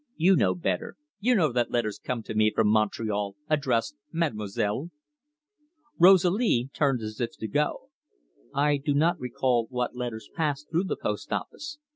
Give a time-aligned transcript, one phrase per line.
[0.15, 0.95] "You know better.
[1.19, 4.89] You know that letters come to me from Montreal addressed Mademoiselle."
[5.99, 7.89] Rosalie turned as if to go.
[8.51, 11.77] "I do not recall what letters pass through the post office.